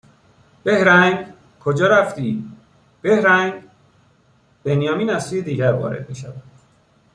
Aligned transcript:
بِهرنگ؟ 0.65 1.27
کجا 1.59 1.87
رفتی؟ 1.87 2.51
بِهرنگ؟ 3.01 3.63
بنیامین 4.63 5.09
از 5.09 5.27
سوی 5.27 5.41
دیگر 5.41 5.71
وارد 5.71 6.09
میشود 6.09 6.43